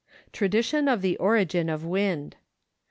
Tradition 0.33 0.87
of 0.87 1.03
the 1.03 1.15
Origin 1.17 1.69
of 1.69 1.85
Wind. 1.85 2.35